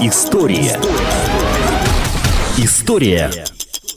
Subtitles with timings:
[0.00, 0.78] История.
[2.56, 3.30] История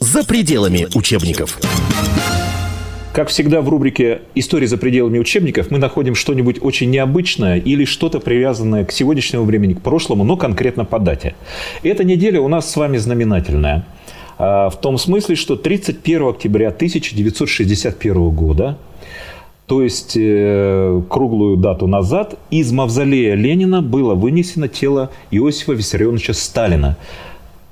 [0.00, 1.58] за пределами учебников.
[3.14, 8.20] Как всегда в рубрике «История за пределами учебников» мы находим что-нибудь очень необычное или что-то
[8.20, 11.36] привязанное к сегодняшнему времени, к прошлому, но конкретно по дате.
[11.82, 13.86] Эта неделя у нас с вами знаменательная.
[14.36, 18.76] А, в том смысле, что 31 октября 1961 года
[19.70, 26.96] то есть э, круглую дату назад, из мавзолея Ленина было вынесено тело Иосифа Виссарионовича Сталина,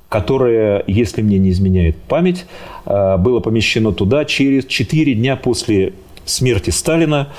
[0.08, 2.46] которое, если мне не изменяет память,
[2.86, 5.92] э, было помещено туда через 4 дня после
[6.24, 7.30] смерти Сталина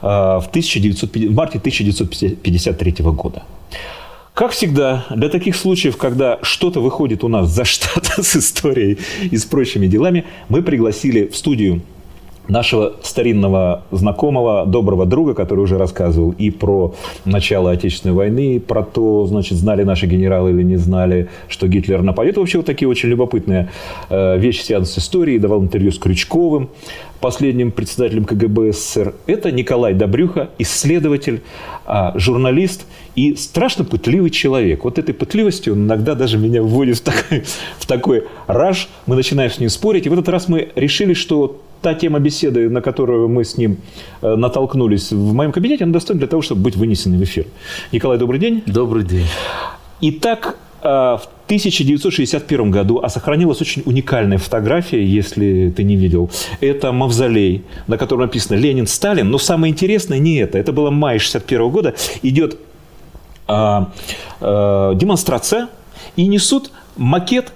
[0.00, 3.42] э, в, 1900, в марте 1953 года.
[4.34, 8.98] Как всегда, для таких случаев, когда что-то выходит у нас за штат с историей
[9.32, 11.82] и с прочими делами, мы пригласили в студию
[12.48, 18.82] нашего старинного знакомого, доброго друга, который уже рассказывал и про начало Отечественной войны, и про
[18.82, 22.36] то, значит, знали наши генералы или не знали, что Гитлер нападет.
[22.36, 23.70] Вообще вот такие очень любопытные
[24.08, 25.38] э, вещи связаны с историей.
[25.38, 26.70] Давал интервью с Крючковым,
[27.20, 29.14] последним председателем КГБ СССР.
[29.26, 31.42] Это Николай Добрюха, исследователь,
[31.84, 34.84] а, журналист и страшно пытливый человек.
[34.84, 37.44] Вот этой пытливостью он иногда даже меня вводит в такой,
[37.78, 38.88] в такой раж.
[39.06, 40.06] Мы начинаем с ним спорить.
[40.06, 43.78] И в этот раз мы решили, что та тема беседы, на которую мы с ним
[44.22, 47.46] э, натолкнулись в моем кабинете, она достойна для того, чтобы быть вынесенной в эфир.
[47.92, 48.62] Николай, добрый день.
[48.66, 49.26] Добрый день.
[50.00, 56.28] Итак, э, в 1961 году, а сохранилась очень уникальная фотография, если ты не видел.
[56.60, 59.30] Это мавзолей, на котором написано «Ленин, Сталин».
[59.30, 60.58] Но самое интересное не это.
[60.58, 61.94] Это было май 61 года.
[62.22, 62.58] Идет
[63.46, 63.92] а,
[64.40, 65.68] а, демонстрация,
[66.16, 67.52] и несут макет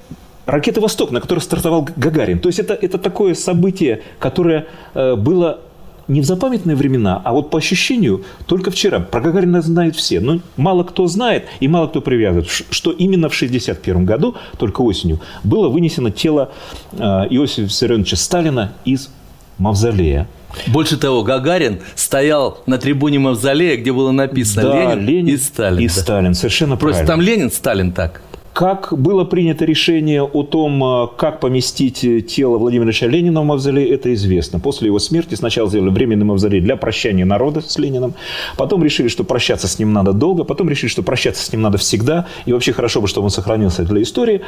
[0.51, 2.39] ракеты «Восток», на которой стартовал Гагарин.
[2.39, 5.61] То есть это, это такое событие, которое э, было
[6.09, 8.99] не в запамятные времена, а вот по ощущению только вчера.
[8.99, 13.35] Про Гагарина знают все, но мало кто знает и мало кто привязывает, что именно в
[13.35, 16.51] 1961 году, только осенью, было вынесено тело
[16.93, 19.11] э, Иосифа Виссарионовича Сталина из
[19.59, 20.27] мавзолея.
[20.67, 25.81] Больше того, Гагарин стоял на трибуне мавзолея, где было написано да, Ленин, Ленин и Сталин.
[25.81, 27.25] И Сталин, совершенно Просто правильно.
[27.25, 28.23] там Ленин, Сталин так.
[28.61, 33.45] Как было принято решение о том, э, как поместить э, тело Владимира Ильича Ленина в
[33.47, 34.61] мавзолей, это известно.
[34.61, 38.13] После его смерти сначала сделали временный мавзолей для прощания народа с Лениным,
[38.59, 41.79] потом решили, что прощаться с ним надо долго, потом решили, что прощаться с ним надо
[41.79, 44.43] всегда, и вообще хорошо бы, чтобы он сохранился для истории.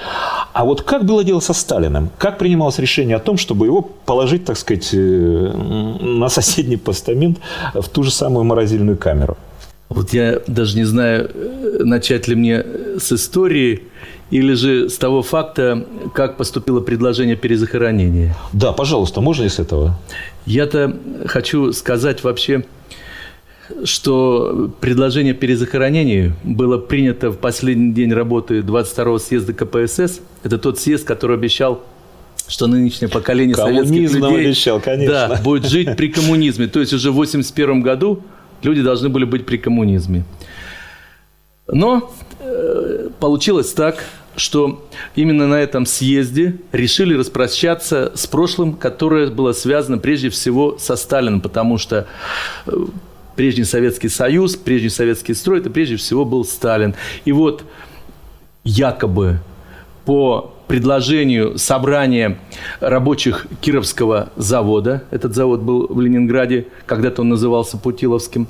[0.53, 2.11] А вот как было дело со Сталиным?
[2.19, 7.39] Как принималось решение о том, чтобы его положить, так сказать, э, на соседний постамент
[7.73, 9.39] в ту же самую морозильную камеру?
[9.95, 11.31] Вот я даже не знаю,
[11.81, 12.65] начать ли мне
[12.99, 13.83] с истории
[14.31, 18.35] или же с того факта, как поступило предложение перезахоронения.
[18.53, 19.99] Да, пожалуйста, можно и с этого?
[20.47, 22.65] Я-то хочу сказать вообще,
[23.85, 30.21] что предложение перезахоронения было принято в последний день работы 22-го съезда КПСС.
[30.43, 31.83] Это тот съезд, который обещал
[32.49, 35.29] что нынешнее поколение Коммунизм советских людей обещал, конечно.
[35.29, 36.67] Да, будет жить при коммунизме.
[36.67, 38.23] То есть уже в 1981 году
[38.63, 40.25] люди должны были быть при коммунизме.
[41.69, 44.05] Но э, получилось так,
[44.37, 50.97] что именно на этом съезде решили распрощаться с прошлым, которое было связано прежде всего со
[50.97, 52.07] Сталином, потому что
[52.67, 52.73] э,
[53.37, 56.95] прежний Советский Союз, прежний Советский строй, это прежде всего был Сталин.
[57.25, 57.65] И вот
[58.65, 59.41] якобы
[60.05, 62.39] по предложению собрания
[62.81, 68.49] рабочих Кировского завода, этот завод был в Ленинграде, когда-то он назывался Путиловским,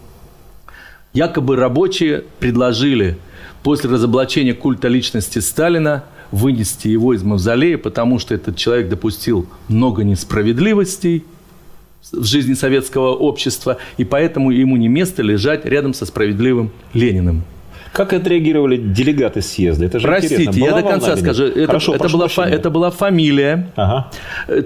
[1.12, 3.18] якобы рабочие предложили–
[3.64, 10.04] после разоблачения культа личности Сталина вынести его из мавзолея, потому что этот человек допустил много
[10.04, 11.24] несправедливостей
[12.12, 17.42] в жизни советского общества, и поэтому ему не место лежать рядом со справедливым Лениным.
[17.92, 19.84] Как отреагировали делегаты съезда?
[19.84, 21.44] Это же Простите, я до конца скажу.
[21.44, 23.70] Это, Хорошо, это, была, фа, это была фамилия.
[23.76, 24.10] Ага.
[24.48, 24.62] Э,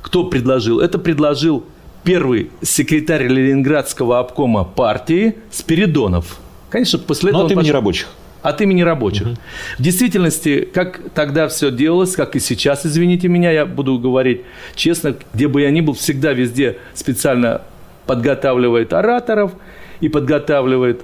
[0.00, 0.80] кто предложил?
[0.80, 1.64] Это предложил
[2.04, 6.38] первый секретарь Ленинградского обкома партии Спиридонов.
[6.70, 7.42] Конечно, после этого...
[7.42, 7.74] Но от имени пошел...
[7.74, 8.08] рабочих
[8.42, 9.26] от имени рабочих.
[9.26, 9.36] Угу.
[9.78, 14.42] В действительности, как тогда все делалось, как и сейчас, извините меня, я буду говорить
[14.74, 17.62] честно, где бы я ни был, всегда везде специально
[18.06, 19.52] подготавливает ораторов
[20.00, 21.00] и подготавливает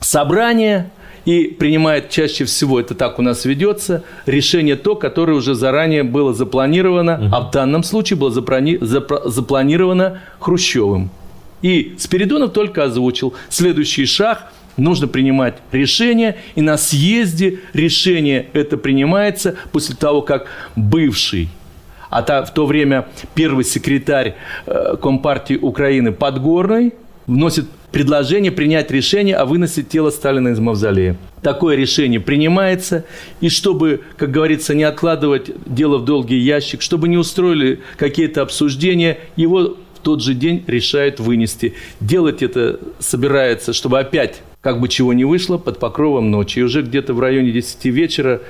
[0.00, 0.90] собрание,
[1.24, 6.32] и принимает чаще всего, это так у нас ведется, решение то, которое уже заранее было
[6.32, 7.36] запланировано, угу.
[7.36, 8.78] а в данном случае было заплани...
[8.80, 11.10] запланировано Хрущевым.
[11.60, 19.56] И Спиридонов только озвучил следующий шаг– нужно принимать решение, и на съезде решение это принимается
[19.72, 20.46] после того, как
[20.76, 21.50] бывший
[22.10, 24.34] а та, в то время первый секретарь
[24.64, 26.94] э, Компартии Украины Подгорный
[27.28, 31.16] вносит предложение принять решение о выносе тела Сталина из мавзолея.
[31.42, 33.04] Такое решение принимается,
[33.40, 39.18] и чтобы, как говорится, не откладывать дело в долгий ящик, чтобы не устроили какие-то обсуждения,
[39.36, 41.74] его в тот же день решают вынести.
[42.00, 46.58] Делать это собирается, чтобы опять как бы чего не вышло, под покровом ночи.
[46.58, 48.40] И уже где-то в районе 10 вечера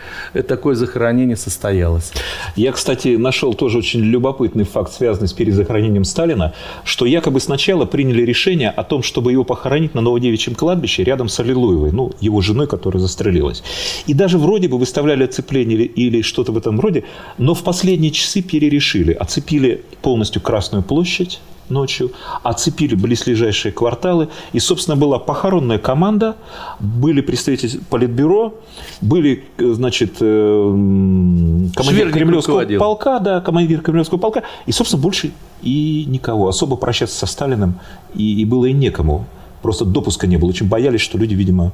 [0.46, 2.12] такое захоронение состоялось.
[2.56, 8.22] Я, кстати, нашел тоже очень любопытный факт, связанный с перезахоронением Сталина, что якобы сначала приняли
[8.22, 12.66] решение о том, чтобы его похоронить на Новодевичьем кладбище рядом с Аллилуевой, ну, его женой,
[12.66, 13.62] которая застрелилась.
[14.06, 17.04] И даже вроде бы выставляли оцепление или что-то в этом роде,
[17.36, 19.12] но в последние часы перерешили.
[19.12, 21.40] Оцепили полностью Красную площадь,
[21.70, 22.12] ночью,
[22.42, 26.36] оцепили близлежащие кварталы, и, собственно, была похоронная команда,
[26.80, 28.54] были представители политбюро,
[29.00, 32.80] были, значит, э, командир Шверник Кремлевского руководил.
[32.80, 35.32] полка, да, командир Кремлевского полка, и, собственно, больше
[35.62, 36.48] и никого.
[36.48, 37.78] Особо прощаться со Сталиным
[38.14, 39.26] и, и было и некому.
[39.62, 40.50] Просто допуска не было.
[40.50, 41.72] Очень боялись, что люди, видимо,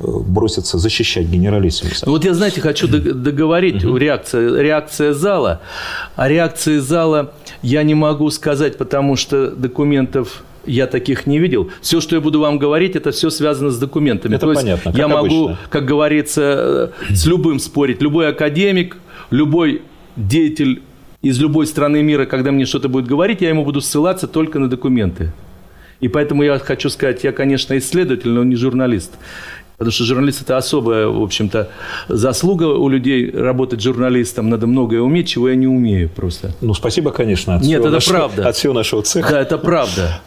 [0.00, 2.08] э, бросятся защищать генералиссимуса.
[2.08, 5.60] Вот я, знаете, хочу дог- договорить реакция, реакция зала.
[6.16, 7.32] А реакции зала
[7.62, 11.70] я не могу сказать, потому что документов я таких не видел.
[11.80, 14.34] Все, что я буду вам говорить, это все связано с документами.
[14.36, 15.58] Это То есть понятно, как я могу, обычно.
[15.70, 18.02] как говорится, э, с любым спорить.
[18.02, 18.96] Любой академик,
[19.30, 19.82] любой
[20.16, 20.82] деятель
[21.22, 24.68] из любой страны мира, когда мне что-то будет говорить, я ему буду ссылаться только на
[24.68, 25.32] документы.
[26.00, 29.12] И поэтому я хочу сказать, я, конечно, исследователь, но не журналист.
[29.78, 31.70] Потому что журналист– это особая, в общем-то,
[32.08, 34.48] заслуга у людей работать журналистом.
[34.48, 36.50] Надо многое уметь, чего я не умею просто.
[36.60, 38.48] Ну, спасибо, конечно, от, Нет, всего, это нашего, правда.
[38.48, 39.30] от всего нашего цеха.
[39.30, 40.20] Да, это правда.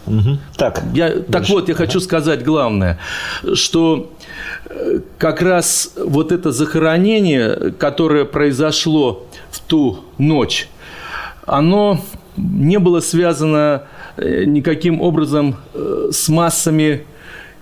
[0.56, 2.97] Так, Я, так вот, я хочу сказать главное,
[3.53, 4.13] что
[4.69, 10.69] э, как раз вот это захоронение, которое произошло в ту ночь,
[11.45, 12.00] оно
[12.38, 13.83] не было связано
[14.45, 17.03] никаким образом э, с массами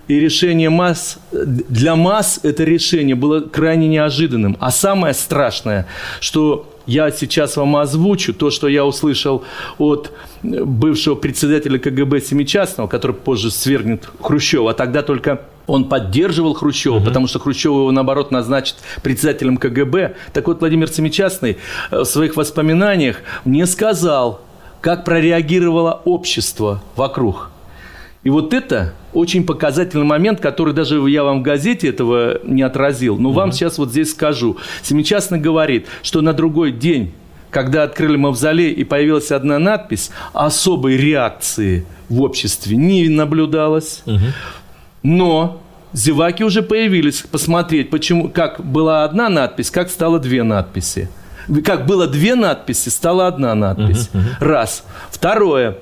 [0.08, 4.56] и решение масс, для масс это решение было крайне неожиданным.
[4.58, 5.86] А самое страшное,
[6.20, 9.44] что я сейчас вам озвучу, то, что я услышал
[9.78, 10.12] от
[10.42, 16.98] э, бывшего председателя КГБ Семичастного, который позже свергнет Хрущева, а тогда только он поддерживал Хрущева,
[16.98, 20.16] потому что Хрущева его, наоборот, назначит председателем КГБ.
[20.32, 21.58] Так вот, Владимир Семичастный
[21.90, 24.40] э, в своих воспоминаниях мне сказал,
[24.80, 27.50] как прореагировало общество вокруг.
[28.22, 33.16] И вот это очень показательный момент, который даже я вам в газете этого не отразил,
[33.18, 34.58] но вам сейчас вот здесь скажу.
[34.82, 37.12] Семичастный говорит, что на другой день,
[37.50, 44.02] когда открыли мавзолей и появилась одна надпись, особой реакции в обществе не наблюдалось.
[45.02, 45.62] Но
[45.94, 51.08] зеваки уже появились посмотреть, почему, как была одна надпись, как стало две надписи.
[51.64, 54.10] Как было две надписи, стала одна надпись.
[54.40, 54.84] Раз.
[55.10, 55.78] Второе.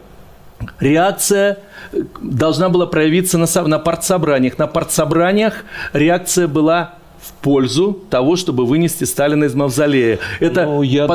[0.81, 1.58] Реакция
[1.93, 4.58] э, должна была проявиться на, на партсобраниях.
[4.58, 10.19] На партсобраниях реакция была в пользу того, чтобы вынести Сталина из мавзолея.
[10.41, 11.06] Это Ну, я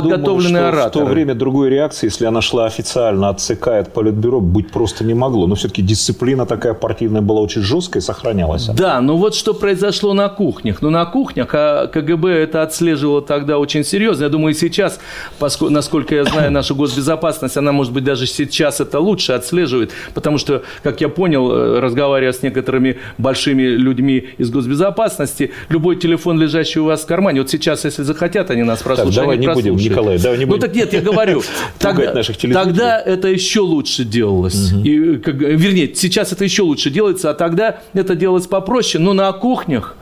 [0.59, 1.05] что ораторы.
[1.05, 4.71] в то время другой реакции, если она шла официально от ЦК и от Политбюро, быть
[4.71, 5.47] просто не могло.
[5.47, 8.67] Но все-таки дисциплина такая партийная была очень жесткая и сохранялась.
[8.69, 8.77] она.
[8.77, 10.81] Да, но вот что произошло на кухнях.
[10.81, 14.23] Ну, на кухнях а КГБ это отслеживало тогда очень серьезно.
[14.23, 14.99] Я думаю, и сейчас,
[15.39, 20.37] поско- насколько я знаю, наша госбезопасность, она, может быть, даже сейчас это лучше отслеживает, потому
[20.37, 26.79] что, как я понял, э, разговаривая с некоторыми большими людьми из госбезопасности, любой телефон, лежащий
[26.79, 29.15] у вас в кармане, вот сейчас, если захотят, они нас прослушают.
[29.15, 29.91] давай они не будем, прослушают.
[29.91, 31.41] Николай, давай не Ну, будем так нет, я говорю.
[31.79, 34.71] Тогда, наших тогда это еще лучше делалось.
[34.83, 39.03] И, как- вернее, сейчас это еще лучше делается, а тогда это делалось попроще.
[39.03, 39.95] Но на кухнях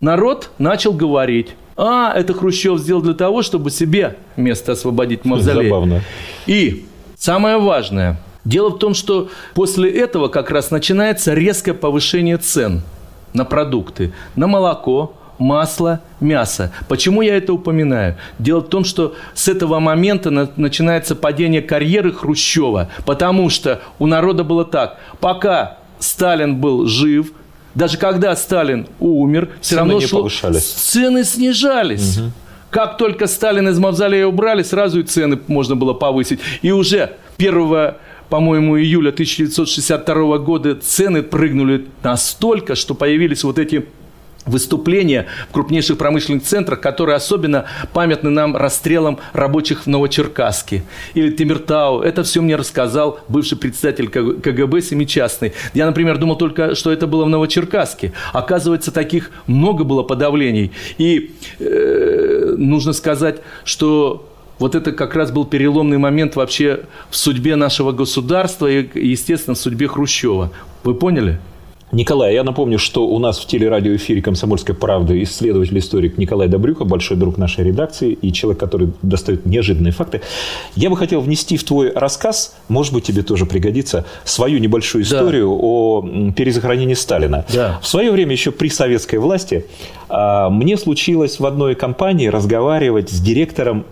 [0.00, 1.48] народ начал говорить.
[1.76, 5.68] А, это Хрущев сделал для того, чтобы себе место освободить в мавзолее.
[5.68, 6.02] Забавно.
[6.46, 6.86] И
[7.18, 8.18] самое важное.
[8.44, 12.82] Дело в том, что после этого как раз начинается резкое повышение цен
[13.34, 14.12] на продукты.
[14.36, 16.72] На молоко, масло, мясо.
[16.88, 18.16] Почему я это упоминаю?
[18.38, 24.06] Дело в том, что с этого момента на- начинается падение карьеры Хрущева, потому что у
[24.06, 24.98] народа было так.
[25.20, 27.32] Пока Сталин был жив,
[27.74, 30.64] даже когда Сталин умер, все Цены равно не шло- повышались.
[30.64, 32.20] цены снижались.
[32.70, 36.40] Как только Сталин из мавзолея убрали, сразу и цены можно было повысить.
[36.62, 37.94] И уже 1
[38.28, 43.86] по-моему, июля 1962 года цены прыгнули настолько, что появились вот эти
[44.46, 50.84] выступления в крупнейших промышленных центрах, которые особенно памятны нам расстрелом рабочих в Новочеркасске
[51.14, 52.00] или Тимиртау.
[52.00, 55.52] Это все мне рассказал бывший председатель КГБ Семичастный.
[55.74, 58.12] Я, например, думал только, что это было в Новочеркасске.
[58.32, 60.72] Оказывается, таких много было подавлений.
[60.98, 67.56] И э, нужно сказать, что вот это как раз был переломный момент вообще в судьбе
[67.56, 70.50] нашего государства и, естественно, в судьбе Хрущева.
[70.82, 71.38] Вы поняли?
[71.92, 77.38] Николай, я напомню, что у нас в телерадиоэфире «Комсомольская правда» исследователь-историк Николай Добрюха, большой друг
[77.38, 80.20] нашей редакции и человек, который достает неожиданные факты.
[80.74, 85.46] Я бы хотел внести в твой рассказ, может быть, тебе тоже пригодится, свою небольшую историю
[85.46, 85.62] да.
[85.62, 87.44] о перезахоронении Сталина.
[87.54, 87.78] Да.
[87.80, 89.64] В свое время, еще при советской власти,
[90.08, 93.84] а, мне случилось в одной компании разговаривать с директором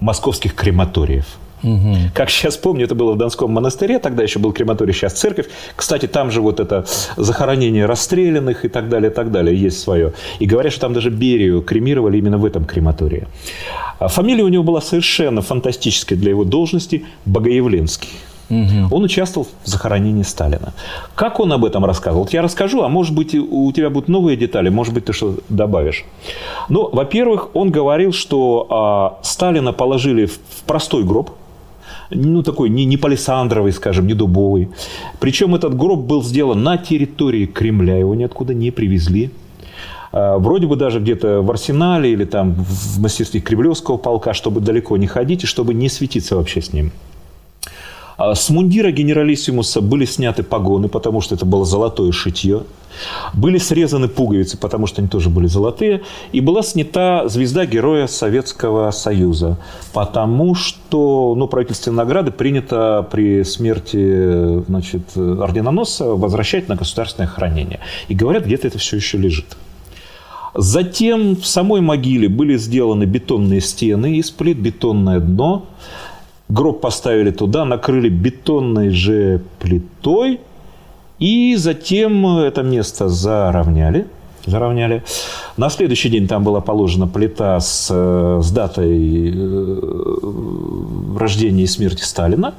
[0.00, 1.26] московских крематориев–
[1.62, 1.96] Угу.
[2.14, 5.46] Как сейчас помню, это было в Донском монастыре, тогда еще был крематорий, сейчас церковь.
[5.74, 6.84] Кстати, там же вот это
[7.16, 10.12] захоронение расстрелянных и так далее, и так далее, есть свое.
[10.38, 13.26] И говорят, что там даже Берию кремировали именно в этом крематории.
[13.98, 18.10] А фамилия у него была совершенно фантастическая для его должности– Богоявленский.
[18.48, 18.94] Угу.
[18.94, 20.72] Он участвовал в захоронении Сталина.
[21.14, 22.24] Как он об этом рассказывал?
[22.24, 25.36] Вот я расскажу, а может быть, у тебя будут новые детали, может быть, ты что
[25.48, 26.04] добавишь.
[26.68, 31.30] Ну, во-первых, он говорил, что а, Сталина положили в простой гроб–
[32.10, 34.68] ну, такой не, не палисандровый, скажем, не дубовый.
[35.20, 39.30] Причем этот гроб был сделан на территории Кремля, его ниоткуда не привезли.
[40.12, 44.96] А, вроде бы даже где-то в арсенале или там в мастерстве Кремлевского полка, чтобы далеко
[44.96, 46.92] не ходить и чтобы не светиться вообще с ним.
[48.16, 52.62] А с мундира генералиссимуса были сняты погоны, потому что это было золотое шитье.
[53.34, 56.02] Были срезаны пуговицы, потому что они тоже были золотые.
[56.32, 59.58] И была снята звезда Героя Советского Союза,
[59.92, 67.80] потому что ну, правительственные награды принято при смерти значит, орденоносца возвращать на государственное хранение.
[68.08, 69.56] И говорят, где-то это все еще лежит.
[70.54, 75.66] Затем в самой могиле были сделаны бетонные стены из плит, бетонное дно.
[76.48, 80.40] Гроб поставили туда, накрыли бетонной же плитой,
[81.18, 84.06] и затем это место заровняли.
[84.44, 85.02] заровняли.
[85.56, 92.02] На следующий день там была положена плита с, э, с датой э, рождения и смерти
[92.02, 92.54] Сталина.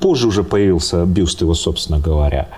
[0.00, 2.48] Позже уже появился бюст его, собственно говоря.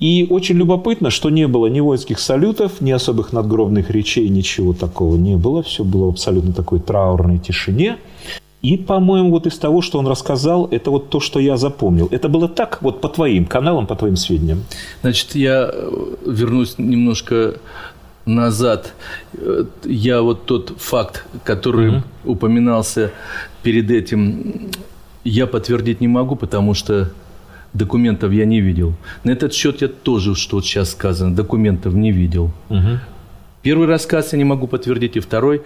[0.00, 5.16] И очень любопытно, что не было ни воинских салютов, ни особых надгробных речей, ничего такого
[5.16, 5.62] не было.
[5.62, 7.98] Все было в абсолютно такой траурной тишине.
[8.62, 12.08] И, по-моему, вот из того, что он рассказал, это вот то, что я запомнил.
[12.10, 14.64] Это было так, вот по твоим каналам, по твоим сведениям?
[15.00, 15.90] Значит, я э,
[16.26, 17.54] вернусь немножко
[18.26, 18.92] назад.
[19.32, 22.02] Э, я вот тот факт, который угу.
[22.24, 23.12] упоминался
[23.62, 24.70] перед этим,
[25.24, 27.10] я подтвердить не могу, потому что
[27.72, 28.92] документов я не видел.
[29.24, 32.50] На этот счет я тоже, что вот сейчас сказано, документов не видел.
[32.68, 32.98] Угу.
[33.62, 35.62] Первый рассказ я не могу подтвердить, и второй.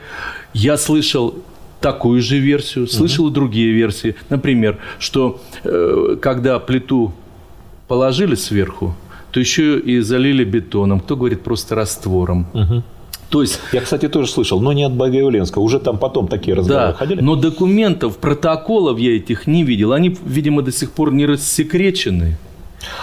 [0.53, 1.35] Я слышал
[1.81, 3.35] такую же версию, слышал угу.
[3.35, 4.15] другие версии.
[4.31, 7.13] Например, что э, когда плиту
[7.89, 8.95] положили сверху,
[9.31, 11.01] то еще и залили бетоном.
[11.01, 12.47] Кто говорит просто раствором.
[12.55, 12.83] Угу.
[13.31, 15.63] То есть, я, кстати, тоже слышал, но не от Богоявленского.
[15.63, 17.21] Уже там потом такие разговоры да, ходили.
[17.21, 19.93] Но документов, протоколов я этих не видел.
[19.93, 22.39] Они, видимо, до сих пор не рассекречены.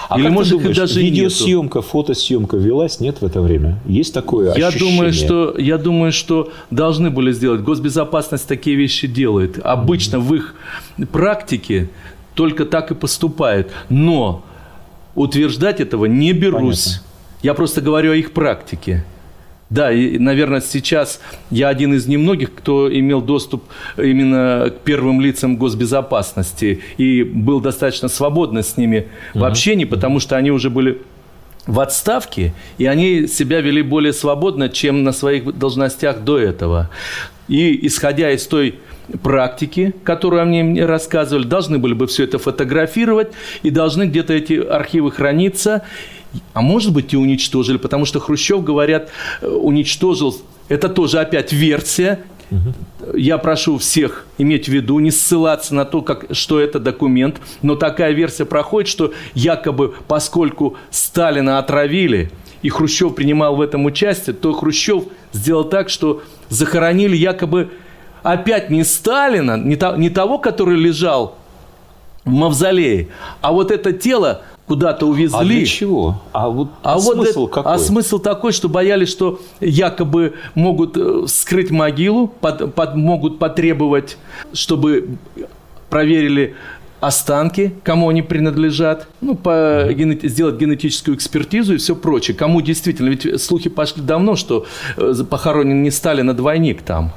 [0.09, 1.89] А Или, может, думаешь, даже видеосъемка, нету?
[1.89, 3.79] фотосъемка велась, нет в это время?
[3.85, 4.95] Есть такое я ощущение?
[4.95, 7.61] Думаю, что, я думаю, что должны были сделать.
[7.61, 9.59] Госбезопасность такие вещи делает.
[9.63, 10.19] Обычно mm-hmm.
[10.19, 10.55] в их
[11.11, 11.89] практике
[12.33, 13.69] только так и поступают.
[13.89, 14.43] Но
[15.15, 16.85] утверждать этого не берусь.
[16.85, 17.07] Понятно.
[17.43, 19.05] Я просто говорю о их практике.
[19.71, 23.63] Да, и, наверное, сейчас я один из немногих, кто имел доступ
[23.97, 30.35] именно к первым лицам госбезопасности и был достаточно свободно с ними в общении, потому что
[30.35, 31.01] они уже были
[31.67, 36.89] в отставке, и они себя вели более свободно, чем на своих должностях до этого.
[37.47, 38.75] И исходя из той
[39.23, 43.29] практики, которую они мне рассказывали, должны были бы все это фотографировать,
[43.63, 45.83] и должны где-то эти архивы храниться,
[46.53, 49.09] а может быть и уничтожили, потому что Хрущев, говорят,
[49.41, 50.35] э, уничтожил.
[50.69, 52.19] Это тоже опять версия.
[52.49, 53.17] Угу.
[53.17, 57.75] Я прошу всех иметь в виду, не ссылаться на то, как, что это документ, но
[57.75, 64.53] такая версия проходит, что якобы поскольку Сталина отравили, и Хрущев принимал в этом участие, то
[64.53, 67.71] Хрущев сделал так, что захоронили якобы
[68.23, 71.37] опять не Сталина, не, то, не того, который лежал
[72.23, 73.07] в мавзолее,
[73.41, 75.37] а вот это тело куда-то увезли.
[75.37, 76.21] А для чего?
[76.31, 77.73] А вот а смысл вот какой?
[77.73, 84.17] А смысл такой, что боялись, что якобы могут э, скрыть могилу, под, под, могут потребовать,
[84.53, 85.17] чтобы
[85.89, 86.55] проверили
[87.01, 92.37] останки, кому они принадлежат, ну, по, генет, сделать генетическую экспертизу и все прочее.
[92.37, 97.11] Кому действительно, ведь слухи пошли давно, что э, похоронен не Сталин, а двойник там.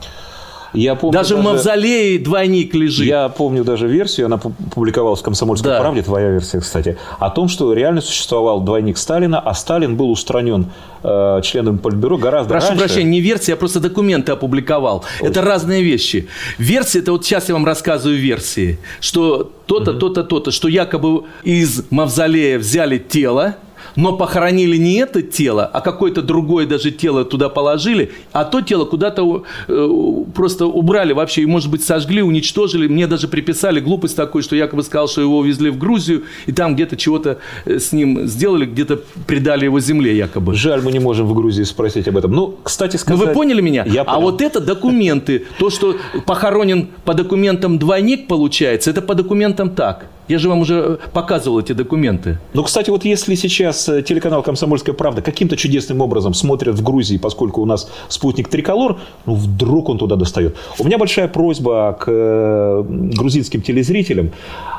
[0.75, 3.07] Я помню Даже, в мавзолее двойник лежит.
[3.07, 5.81] Я помню даже версию, она публиковалась в «Комсомольской Да.
[5.81, 10.67] правде», твоя версия, кстати, о том, что реально существовал двойник Сталина, а Сталин был устранен
[11.03, 12.85] э, членом Политбюро гораздо Прошу раньше.
[12.85, 15.05] прощения, не версия, я просто документы опубликовал.
[15.21, 16.29] Это разные вещи.
[16.59, 21.85] Версия, это вот сейчас я вам рассказываю версии, что то-то, то-то, то-то, что якобы из
[21.91, 23.57] мавзолея взяли тело,
[23.97, 28.85] но похоронили не это тело, а какое-то другое даже тело туда положили, а то тело
[28.85, 29.89] куда-то э,
[30.35, 32.89] просто убрали вообще, и, может быть, сожгли, уничтожили.
[32.89, 36.75] Мне даже приписали глупость такую, что якобы сказал, что его увезли в Грузию, и там
[36.75, 40.55] где-то чего-то э, с ним сделали, где-то предали его земле якобы.
[40.55, 42.33] Жаль, мы не можем в Грузии спросить об этом.
[42.33, 43.29] Ну, кстати Ну, сказать...
[43.29, 43.85] вы поняли меня?
[43.87, 44.21] Я а понял.
[44.23, 45.47] вот это документы.
[45.59, 45.97] То, что
[46.27, 50.07] похоронен по документам двойник, получается, это по документам так.
[50.29, 52.39] Я же вам уже показывал эти документы.
[52.55, 57.19] Ну, кстати, вот если сейчас э, телеканал «Комсомольская правда» каким-то чудесным образом смотрят в Грузии,
[57.19, 60.57] поскольку у нас спутник «Триколор», ну, вдруг он туда достает.
[60.79, 64.33] У меня большая просьба к э, грузинским телезрителям.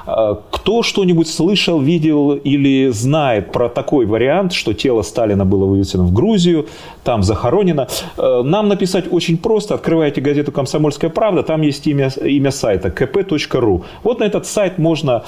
[0.07, 6.03] Э, Кто что-нибудь слышал, видел или знает про такой вариант, что тело Сталина было вывезено
[6.03, 6.65] в Грузию,
[7.05, 9.75] там захоронено, э, нам написать очень просто.
[9.75, 13.83] Открываете газету «Комсомольская правда», там есть имя, имя сайта kp.ru.
[14.03, 15.23] Вот на этот сайт можно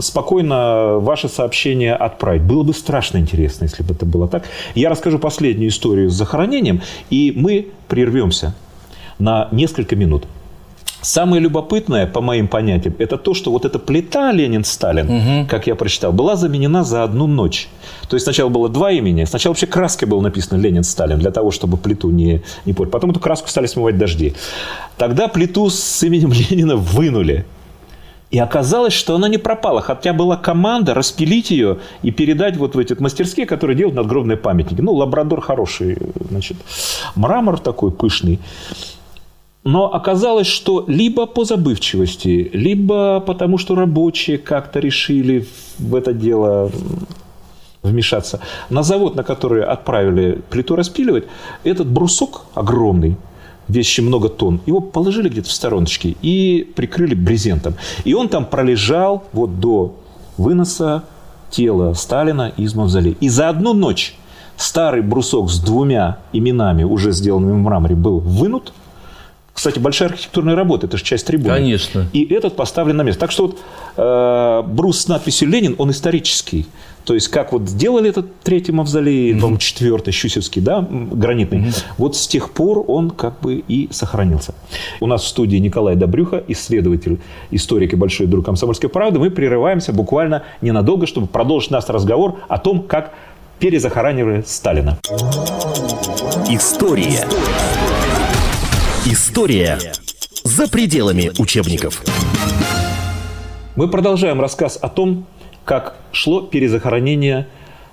[0.00, 2.42] спокойно ваше сообщение отправить.
[2.42, 4.44] Было бы страшно интересно, если бы это было так.
[4.74, 8.54] Я расскажу последнюю историю с захоронением, и мы прервемся
[9.18, 10.26] на несколько минут.
[11.06, 16.12] Самое любопытное, по моим понятиям, это то, что вот эта плита Ленин-Сталин, как я прочитал,
[16.12, 17.68] была заменена за одну ночь.
[18.08, 19.22] То есть сначала было два имени.
[19.22, 22.90] Сначала вообще краской было написано Ленин-Сталин, для того, чтобы плиту не, не портить.
[22.90, 24.34] Потом эту краску стали смывать дожди.
[24.96, 27.44] Тогда плиту с именем Ленина вынули.
[28.32, 32.80] И оказалось, что она не пропала, хотя была команда распилить ее и передать вот в
[32.80, 34.80] эти мастерские, которые делают надгробные памятники.
[34.80, 35.98] Ну, лабрадор хороший,
[36.28, 36.56] значит,
[37.14, 38.40] мрамор такой пышный.
[39.66, 45.48] Но оказалось, что либо по забывчивости, либо потому, что рабочие как-то решили
[45.80, 46.70] в это дело
[47.82, 48.38] вмешаться.
[48.70, 51.24] На завод, на который отправили плиту распиливать,
[51.64, 53.16] этот брусок огромный,
[53.66, 57.74] вещи много тонн, его положили где-то в стороночке и прикрыли брезентом.
[58.04, 59.96] И он там пролежал вот до
[60.38, 61.02] выноса
[61.50, 63.16] тела Сталина из мавзолея.
[63.18, 64.16] И за одну ночь
[64.56, 68.72] старый брусок с двумя именами, уже сделанными в мраморе, был вынут.
[69.66, 71.52] Кстати, большая архитектурная работа, это же часть трибуны.
[71.52, 72.06] Конечно.
[72.12, 73.22] И этот поставлен на место.
[73.22, 73.58] Так что вот
[73.96, 76.66] э, брус с надписью «Ленин», он исторический.
[77.04, 82.28] То есть, как вот сделали этот третий мавзолей, по-моему, четвертый, Щусевский, да, гранитный, вот с
[82.28, 84.54] тех пор он как бы и сохранился.
[85.00, 87.18] У нас в студии Николай Добрюха, исследователь,
[87.50, 89.18] историк и большой друг комсомольской правды.
[89.18, 93.14] Мы прерываемся буквально ненадолго, чтобы продолжить наш разговор о том, как
[93.58, 94.96] перезахоранивали Сталина.
[96.48, 97.08] История.
[97.08, 98.05] История
[100.42, 102.02] за пределами учебников.
[103.76, 105.26] Мы продолжаем рассказ о том,
[105.64, 107.46] как шло перезахоронение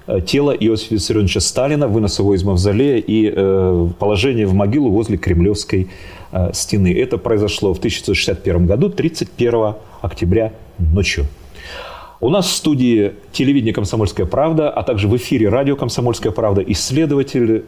[0.07, 5.17] э, тела Иосифа Виссарионовича Сталина, вынос его из мавзолея и э, положение в могилу возле
[5.17, 5.87] Кремлевской
[6.31, 6.91] э, стены.
[6.91, 11.27] Это произошло в 1961 году, 31 октября ночью.
[12.21, 17.65] У нас в студии телевидение «Комсомольская правда», а также в эфире радио «Комсомольская правда» исследователь,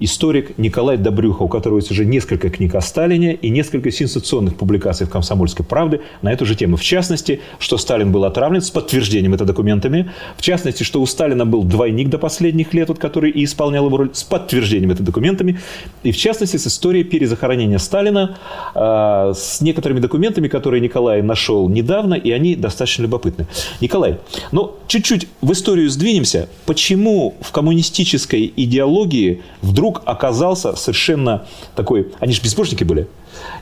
[0.00, 5.06] историк Николай Добрюха, у которого есть уже несколько книг о Сталине и несколько сенсационных публикаций
[5.06, 6.76] в «Комсомольской правде» на эту же тему.
[6.76, 10.10] В частности, что Сталин был отравлен с подтверждением это документами.
[10.36, 13.96] В частности, что у Сталина был двойник до последних лет, вот, который и исполнял его
[13.96, 15.58] роль с подтверждением это документами.
[16.04, 18.38] И в частности, с историей перезахоронения Сталина
[18.74, 23.46] э, с некоторыми документами, которые Николай нашел недавно, и они достаточно любопытны.
[23.80, 24.18] Николай,
[24.52, 26.48] ну, чуть-чуть в историю сдвинемся.
[26.66, 33.08] Почему в коммунистической идеологии вдруг оказался совершенно такой, они же безбожники были,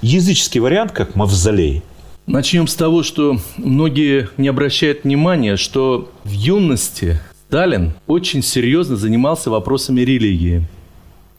[0.02, 1.82] языческий вариант, как мавзолей?
[2.26, 9.50] Начнем с того, что многие не обращают внимания, что в юности Сталин очень серьезно занимался
[9.50, 10.66] вопросами религии.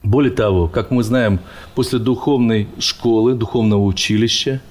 [0.04, 1.42] Более того, как мы знаем,
[1.76, 4.62] после духовной школы, духовного училища,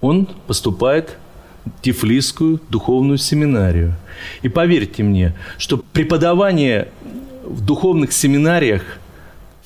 [0.00, 1.18] он поступает
[1.66, 3.94] в Тифлисскую духовную семинарию.
[4.40, 6.88] И поверьте мне, что преподавание
[7.44, 8.82] в духовных семинариях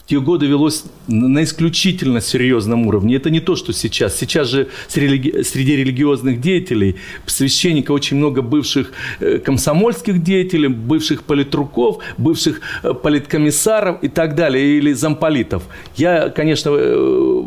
[0.04, 3.16] в те годы велось на исключительно серьезном уровне.
[3.16, 4.14] Это не то, что сейчас.
[4.16, 12.02] Сейчас же среди, среди религиозных деятелей, священников очень много бывших э, комсомольских деятелей, бывших политруков,
[12.18, 15.62] бывших э, политкомиссаров и так далее, или замполитов.
[15.96, 17.44] Я, конечно, э,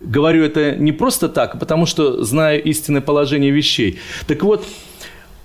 [0.00, 4.00] говорю это не просто так, потому что знаю истинное положение вещей.
[4.26, 4.66] Так вот,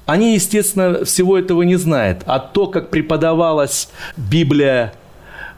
[0.08, 2.24] они, естественно, всего этого не знают.
[2.26, 4.94] А то, как преподавалась Библия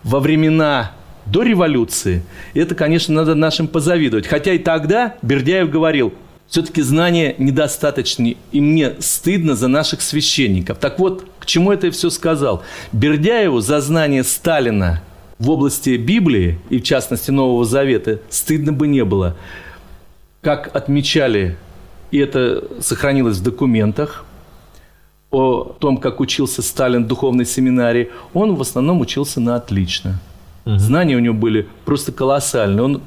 [0.06, 0.94] во времена
[1.26, 2.22] до революции,
[2.54, 4.28] это, конечно, надо нашим позавидовать.
[4.28, 6.14] Хотя и тогда Бердяев говорил,
[6.48, 10.78] все-таки знания недостаточны, и мне стыдно за наших священников.
[10.78, 12.64] Так вот, к чему это я все сказал?
[12.92, 15.02] Бердяеву за знание Сталина
[15.40, 19.36] в области Библии, и в частности Нового Завета, стыдно бы не было.
[20.42, 21.58] Как отмечали,
[22.12, 24.24] и это сохранилось в документах,
[25.32, 30.20] о том, как учился Сталин в духовной семинарии, он в основном учился на отлично.
[30.66, 30.78] Угу.
[30.78, 32.84] Знания у него были просто колоссальные.
[32.84, 33.02] Он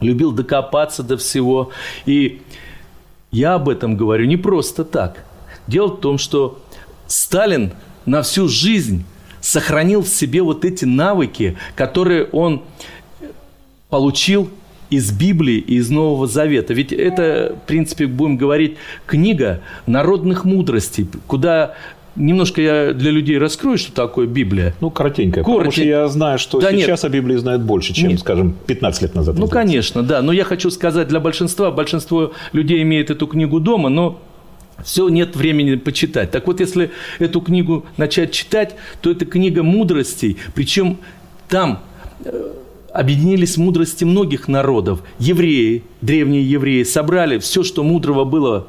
[0.00, 1.70] любил докопаться до всего.
[2.04, 2.42] И
[3.30, 5.24] я об этом говорю не просто так.
[5.66, 6.62] Дело в том, что
[7.06, 7.72] Сталин
[8.04, 9.04] на всю жизнь
[9.40, 12.62] сохранил в себе вот эти навыки, которые он
[13.88, 14.50] получил
[14.90, 16.74] из Библии и из Нового Завета.
[16.74, 21.74] Ведь это, в принципе, будем говорить, книга народных мудростей, куда
[22.16, 24.74] Немножко я для людей раскрою, что такое Библия.
[24.80, 25.42] Ну, коротенько.
[25.42, 25.52] Коротенько.
[25.52, 27.04] Потому что я знаю, что да сейчас нет.
[27.04, 28.20] о Библии знают больше, чем, нет.
[28.20, 29.38] скажем, 15 лет назад.
[29.38, 30.22] Ну, конечно, да.
[30.22, 34.18] Но я хочу сказать для большинства, большинство людей имеет эту книгу дома, но
[34.82, 36.30] все нет времени почитать.
[36.30, 40.98] Так вот, если эту книгу начать читать, то это книга мудростей, причем
[41.48, 41.80] там
[42.96, 45.02] объединились мудрости многих народов.
[45.18, 48.68] Евреи, древние евреи, собрали все, что мудрого было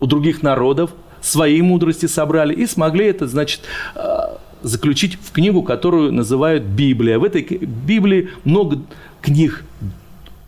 [0.00, 3.60] у других народов, свои мудрости собрали и смогли это, значит,
[3.94, 7.20] а, заключить в книгу, которую называют Библия.
[7.20, 8.80] В этой Библии много
[9.22, 9.64] книг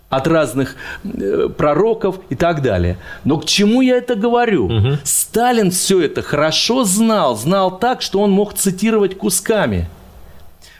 [0.08, 2.98] от разных э, пророков и так далее.
[3.24, 4.64] Но к чему я это говорю?
[4.66, 4.98] Угу.
[5.04, 9.88] Сталин все это хорошо знал, знал так, что он мог цитировать кусками.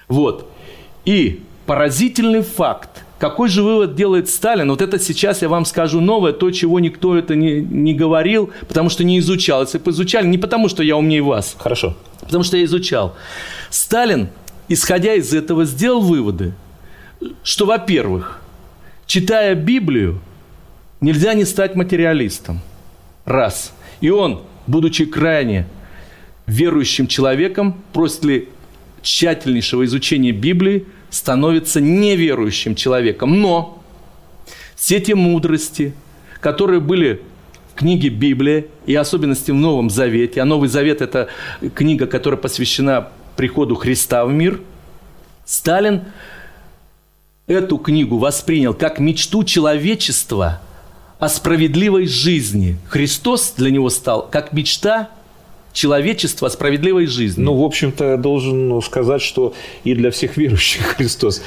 [0.09, 0.51] Вот.
[1.05, 3.05] И поразительный факт.
[3.19, 4.71] Какой же вывод делает Сталин?
[4.71, 8.89] Вот это сейчас я вам скажу новое, то, чего никто это не, не говорил, потому
[8.89, 9.61] что не изучал.
[9.61, 11.57] Если бы изучали, не потому что я умнее вас.
[11.59, 11.95] Хорошо.
[12.23, 13.15] Потому что я изучал.
[13.69, 14.31] Сталин,
[14.69, 16.55] исходя из этого, сделал выводы,
[17.43, 18.41] что, во-первых,
[19.05, 20.21] читая Библию,
[21.03, 22.61] нельзя не стать материалистом.
[23.27, 23.75] Раз.
[24.01, 25.67] И он, будучи крайне
[26.47, 28.47] верующим человеком, после
[29.03, 33.41] тщательнейшего изучения Библии, становится неверующим человеком.
[33.41, 33.83] Но
[34.77, 35.95] все те мудрости,
[36.41, 37.23] которые были
[37.73, 41.29] в книге Библии, и особенности в Новом Завете, а Новый Завет– это
[41.75, 44.61] книга, которая посвящена приходу Христа в мир,
[45.45, 46.05] Сталин
[47.47, 50.61] эту книгу воспринял как мечту человечества
[51.19, 52.79] о справедливой жизни.
[52.89, 55.09] Христос для него стал как мечта
[55.79, 57.41] человечества справедливой жизни.
[57.45, 61.41] Ну, в общем-то, должен сказать, что и для всех верующих Христос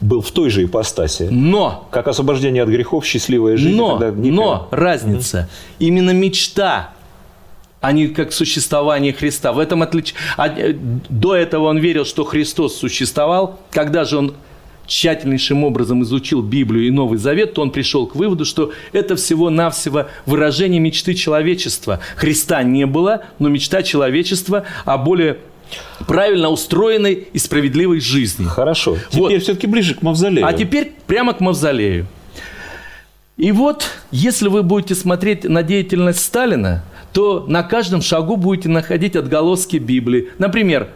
[0.00, 1.28] был в той же ипостаси.
[1.30, 1.86] Но!
[1.90, 3.76] Как освобождение от грехов, счастливая жизнь.
[3.76, 5.38] Но, но разница.
[5.38, 5.86] Угу.
[5.86, 6.94] Именно мечта
[7.82, 9.52] а не как существование Христа.
[9.52, 10.16] В этом отличие.
[10.38, 13.60] А, э, до этого он верил, что Христос существовал.
[13.70, 14.34] Когда же он
[14.86, 20.06] тщательнейшим образом изучил Библию и Новый Завет, то он пришел к выводу, что это всего-навсего
[20.26, 22.00] выражение мечты человечества.
[22.16, 25.38] Христа не было, но мечта человечества о более
[26.06, 28.44] правильно устроенной и справедливой жизни.
[28.46, 28.96] Хорошо.
[29.10, 29.42] Теперь вот.
[29.42, 30.46] все-таки ближе к мавзолею.
[30.46, 32.06] А теперь прямо к мавзолею.
[33.36, 39.16] И вот, если вы будете смотреть на деятельность Сталина, то на каждом шагу будете находить
[39.16, 40.28] отголоски Библии.
[40.38, 40.88] Например,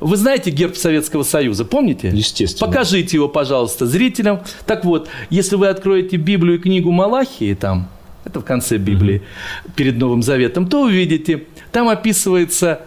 [0.00, 2.10] вы знаете герб Советского Союза, помните?
[2.12, 2.66] Естественно.
[2.66, 4.42] Покажите его, пожалуйста, зрителям.
[4.66, 7.88] Так вот, если вы откроете Библию и книгу Малахии, там,
[8.24, 9.70] это в конце Библии, mm-hmm.
[9.76, 12.80] перед Новым Заветом, то увидите, там описывается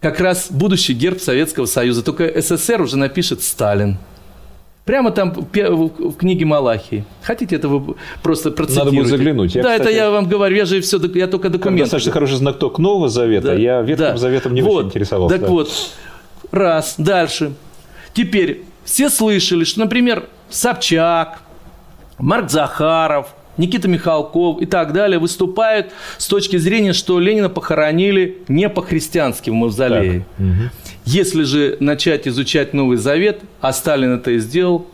[0.00, 2.02] как раз будущий герб Советского Союза.
[2.02, 3.98] Только СССР уже напишет Сталин.
[4.90, 7.04] Прямо там в книге Малахии.
[7.22, 8.90] Хотите, это вы просто процитируете?
[8.90, 9.54] Надо будет заглянуть.
[9.54, 10.56] Я, да, кстати, это я вам говорю.
[10.56, 11.84] Я же все, я только документы.
[11.84, 13.46] Достаточно хороший знаток Нового Завета.
[13.46, 14.16] Да, я Ветхим да.
[14.16, 15.36] Заветом не вот, очень интересовался.
[15.36, 15.48] Так да.
[15.52, 15.70] вот,
[16.50, 17.52] раз, дальше.
[18.14, 21.40] Теперь, все слышали, что, например, Собчак,
[22.18, 28.68] Марк Захаров, Никита Михалков и так далее выступают с точки зрения, что Ленина похоронили не
[28.68, 30.24] по-христиански в мавзолее.
[30.36, 30.46] Так.
[30.46, 30.70] Угу.
[31.04, 34.86] Если же начать изучать Новый Завет, а Сталин это и сделал,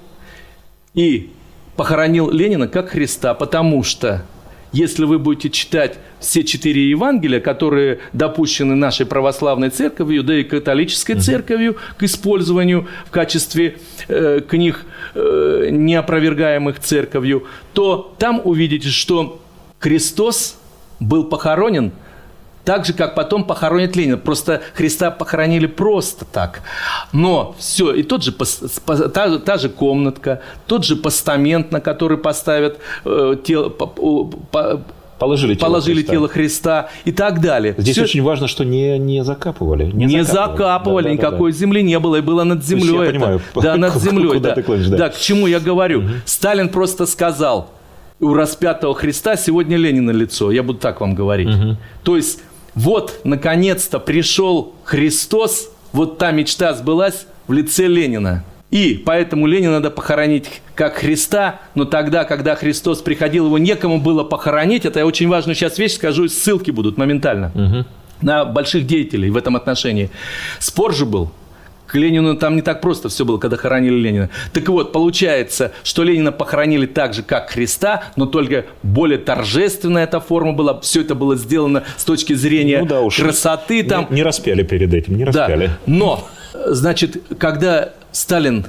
[0.95, 1.31] и
[1.77, 4.25] похоронил Ленина как Христа, потому что
[4.73, 11.15] если вы будете читать все четыре Евангелия, которые допущены нашей православной церковью, да и католической
[11.15, 13.77] церковью к использованию в качестве
[14.09, 19.41] э, книг, э, неопровергаемых церковью, то там увидите, что
[19.79, 20.59] Христос
[21.01, 21.93] был похоронен–
[22.67, 24.19] так же, как потом похоронят Ленина.
[24.19, 26.63] Просто Христа похоронили просто так.
[27.13, 28.33] Но все, и тот же,
[29.15, 34.83] та, та же комнатка, тот же постамент, на который поставят э, тело, по, по,
[35.19, 36.13] Положили тело положили Христа.
[36.13, 37.75] тело Христа и так далее.
[37.79, 39.85] Здесь Всё- очень важно, что не, не закапывали.
[39.85, 41.29] не, закапывали, Да-да-да-да.
[41.29, 42.95] никакой земли не было, и было над есть землей.
[42.97, 43.13] я это.
[43.13, 44.33] понимаю, да, над куда землей.
[44.33, 44.63] ты да.
[44.63, 44.97] клонишь, да.
[44.97, 46.03] да, к чему я говорю?
[46.27, 47.71] Сталин просто сказал,
[48.21, 50.51] у распятого Христа сегодня Ленина лицо.
[50.51, 51.49] Я буду так вам говорить.
[52.03, 52.41] То есть,
[52.77, 58.45] вот, наконец-то пришел Христос, вот та мечта сбылась в лице Ленина.
[58.71, 64.25] И поэтому Ленина надо похоронить как Христа, но тогда, когда Христос приходил, его некому было
[64.25, 64.85] похоронить.
[64.85, 67.87] Это я очень важную сейчас вещь скажу, ссылки будут моментально
[68.21, 70.11] на больших деятелей в этом отношении.
[70.59, 71.31] Спор же был.
[71.87, 74.31] К Ленину там не так просто все было, когда хоронили Ленина.
[74.53, 80.21] Так вот, получается, что Ленина похоронили так же, как Христа, но только более торжественная эта
[80.21, 80.81] форма была.
[80.81, 83.17] Все это было сделано с точки зрения Ну да уж.
[83.17, 83.85] красоты.
[83.85, 85.67] Там, Не, не распяли перед этим, не распяли.
[85.67, 85.79] да.
[85.87, 86.27] Но,
[86.67, 88.67] значит, когда Сталин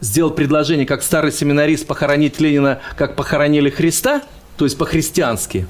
[0.00, 4.20] сделал предложение, как старый семинарист, похоронить Ленина, как похоронили Христа,
[4.56, 5.66] то есть по-христиански,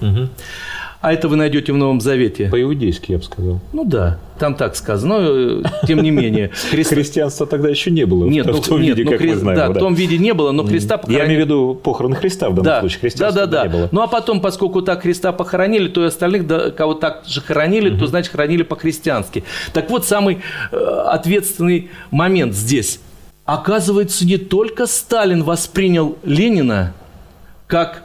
[1.03, 2.49] а это вы найдете в Новом Завете.
[2.49, 3.61] По-иудейски, я бы сказал.
[3.73, 6.49] Ну да, там так сказано, но э, тем не менее.
[6.71, 9.59] Христианства тогда еще не было Нет, в, ну, том нет, виде, ну, как мы знаем.
[9.59, 11.27] да, в том виде не было, но Христа Я похоронили.
[11.27, 12.99] имею в виду похороны Христа в данном Да, случае.
[12.99, 13.67] да, Христианства да, да.
[13.67, 13.88] не было.
[13.91, 17.95] Ну а потом, поскольку так Христа похоронили, то и остальных, да, кого так же хоронили,
[17.99, 19.43] то значит хоронили по-христиански.
[19.73, 20.38] Так вот, самый
[20.71, 23.01] э, ответственный момент здесь.
[23.45, 26.95] Оказывается, не только Сталин воспринял Ленина
[27.67, 28.05] как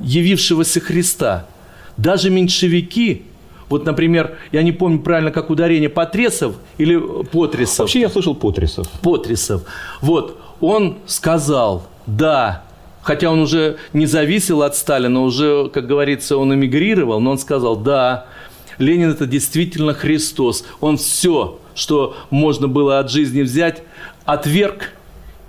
[0.00, 1.46] явившегося Христа.
[1.96, 3.22] Даже меньшевики,
[3.68, 7.80] вот, например, я не помню правильно, как ударение, Потресов или Потресов.
[7.80, 8.88] Вообще я слышал Потрисов.
[9.02, 9.62] Потрисов.
[10.00, 12.64] Вот, он сказал, да,
[13.02, 17.76] хотя он уже не зависел от Сталина, уже, как говорится, он эмигрировал, но он сказал,
[17.76, 18.26] да,
[18.78, 20.64] Ленин это действительно Христос.
[20.80, 23.82] Он все, что можно было от жизни взять,
[24.24, 24.90] отверг,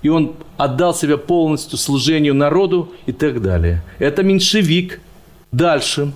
[0.02, 3.84] и он отдал себя полностью служению народу и так далее.
[3.98, 5.02] Это меньшевик.
[5.52, 6.12] Дальше.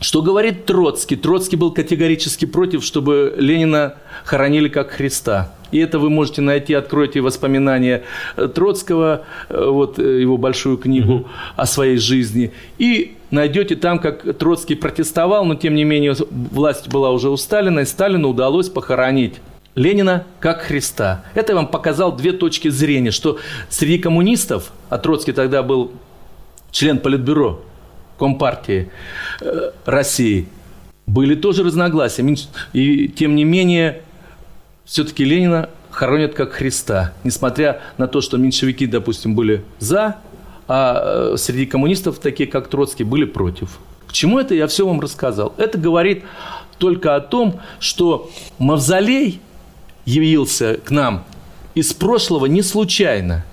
[0.00, 1.16] Что говорит Троцкий?
[1.16, 5.52] Троцкий был категорически против, чтобы Ленина хоронили как Христа.
[5.70, 8.04] И это вы можете найти, откройте воспоминания
[8.54, 14.76] Троцкого, э, вот э, его большую книгу о своей жизни, и найдете там, как Троцкий
[14.76, 19.34] протестовал, но тем не менее власть была уже у Сталина, и Сталину удалось похоронить
[19.74, 21.24] Ленина как Христа.
[21.34, 25.92] Это я вам показал две точки зрения, что среди коммунистов, а Троцкий тогда был
[26.70, 27.62] член Политбюро
[28.18, 28.90] Компартии
[29.40, 30.48] э, России,
[31.06, 32.24] были тоже разногласия.
[32.72, 34.02] И тем не менее,
[34.84, 40.16] все-таки Ленина хоронят как Христа, несмотря на то, что меньшевики, допустим, были за,
[40.66, 43.78] а э, среди коммунистов, такие как Троцкий, были против.
[44.08, 45.54] К чему это, я все вам рассказал.
[45.56, 46.24] Это говорит
[46.78, 49.40] только о том, что мавзолей
[50.04, 51.24] явился к нам
[51.74, 53.44] из прошлого не случайно.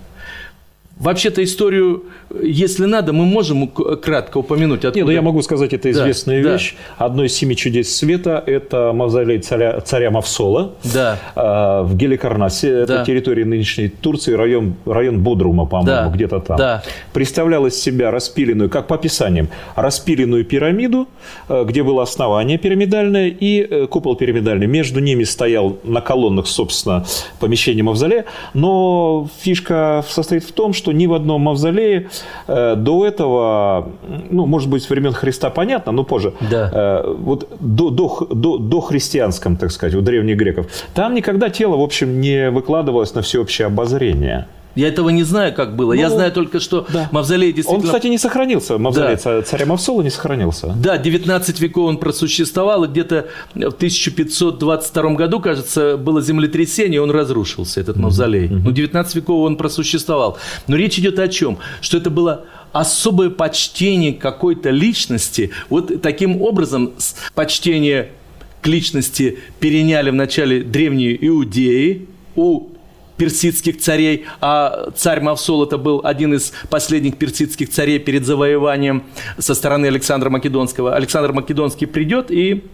[1.02, 2.04] Вообще-то историю,
[2.44, 4.86] если надо, мы можем кратко упомянуть.
[4.86, 5.06] Откуда...
[5.06, 6.54] ну я могу сказать, это Да, известная да.
[6.54, 6.76] вещь.
[6.98, 11.18] Одно из семи чудес света– это мавзолей царя, царя Мавсола Да.
[11.36, 12.70] а, в Геликарнасе.
[12.70, 13.06] Это Да.
[13.06, 16.58] территория нынешней Турции, район, район Бодрума, по-моему, Да, где-то там.
[16.58, 16.84] да.
[17.14, 21.08] Представлял из себя распиленную, как по описаниям, распиленную пирамиду,
[21.50, 24.68] э, где было основание пирамидальное и э, купол пирамидальный.
[24.68, 27.06] Между ними стоял на колоннах, собственно,
[27.40, 28.26] помещение мавзолея.
[28.54, 32.10] Но фишка состоит в том, что ни в одном мавзолее
[32.47, 33.89] э, до этого,
[34.30, 36.69] ну, может быть, с времен Христа понятно, но позже, Да.
[36.73, 41.77] э, вот до, до, до, до христианском, так сказать, у древних греков, там никогда тело,
[41.77, 44.45] в общем, не выкладывалось на всеобщее обозрение.
[44.76, 45.94] Я этого не знаю, как было.
[45.94, 47.10] Я Ну, знаю только, что да.
[47.12, 47.86] мавзолей Он, действительно...
[47.88, 48.78] кстати, не сохранился.
[48.78, 49.18] Мавзолей Да.
[49.18, 50.74] ца- царя Мавсола не сохранился.
[50.76, 57.12] Да, 19 веков он просуществовал, и где-то в 1522 году, кажется, было землетрясение, и он
[57.12, 58.48] разрушился, этот мавзолей.
[58.50, 60.38] Ну, 19 веков он просуществовал.
[60.68, 61.58] Но речь идет о чем?
[61.82, 65.52] Что это было особое почтение какой-то личности.
[65.70, 66.92] Вот таким образом
[67.36, 68.12] почтение
[68.62, 72.68] к личности переняли вначале древние иудеи у
[73.22, 79.04] персидских царей, а царь Мавсол это был один из последних персидских царей перед завоеванием
[79.38, 80.96] со стороны Александра Македонского.
[80.96, 82.66] Александр Македонский придет, и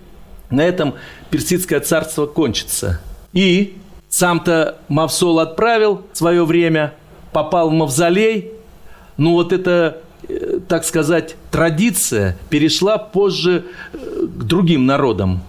[0.50, 0.94] на этом
[1.32, 3.02] персидское царство кончится.
[3.34, 3.76] И
[4.08, 6.94] сам-то Мавсол отправил свое время,
[7.34, 8.52] попал в Мавзолей,
[9.18, 15.42] ну вот эта, э, так сказать, традиция перешла позже э, к другим народам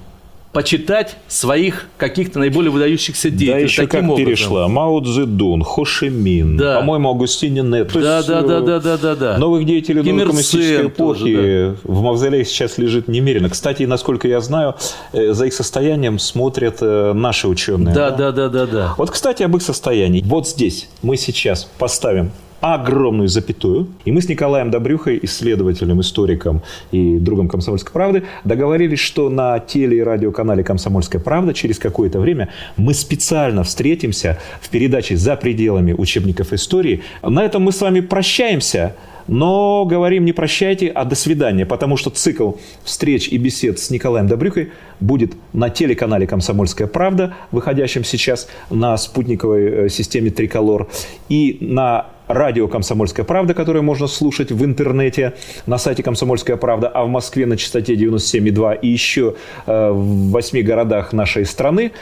[0.58, 3.62] почитать своих каких-то наиболее выдающихся Да, деятелей.
[3.62, 4.26] еще таким как образом.
[4.26, 4.66] перешла.
[4.66, 6.80] Мао Цзэдун, Хо Ши Мин, Да.
[6.80, 7.92] по-моему, Агустин Нет.
[7.94, 9.38] Да, да, да, да, да, да, да.
[9.38, 13.50] Новых деятелей новой коммунистической эпохи тоже, в мавзолее сейчас лежит немерено.
[13.50, 14.74] Кстати, насколько я знаю,
[15.12, 17.94] э, за их состоянием смотрят э, наши ученые.
[17.94, 18.94] Да, да, да, да, да.
[18.98, 20.24] Вот, кстати, об их состоянии.
[20.26, 23.88] Вот здесь мы сейчас поставим огромную запятую.
[24.04, 29.98] И мы с Николаем Добрюхой, исследователем, историком и другом «Комсомольской правды», договорились, что на теле-
[29.98, 36.52] и радиоканале «Комсомольская правда» через какое-то время мы специально встретимся в передаче «За пределами учебников
[36.52, 37.02] истории».
[37.22, 38.94] На этом мы с вами прощаемся.
[39.28, 44.26] Но говорим не прощайте, а до свидания, потому что цикл встреч и бесед с Николаем
[44.26, 50.88] Добрюкой будет на телеканале «Комсомольская правда», выходящем сейчас на спутниковой э, системе «Триколор»,
[51.28, 55.34] и на радио «Комсомольская правда», которое можно слушать в интернете
[55.66, 59.34] на сайте «Комсомольская правда», а в Москве на частоте 97,2 и еще
[59.66, 61.92] э, в восьми городах нашей страны.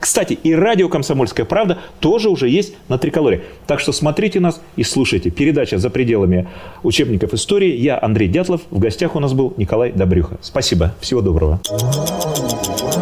[0.00, 3.44] Кстати, и радио «Комсомольская правда» тоже уже есть на Триколоре.
[3.66, 5.30] Так что смотрите нас и слушайте.
[5.30, 6.46] Передача «За пределами
[6.82, 7.74] учебников истории».
[7.74, 8.60] Я Андрей Дятлов.
[8.70, 10.36] В гостях у нас был Николай Добрюха.
[10.42, 10.94] Спасибо.
[11.00, 11.60] Всего доброго.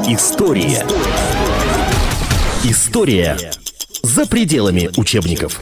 [0.06, 0.84] История.
[2.64, 3.36] История
[4.02, 5.60] за пределами учебников.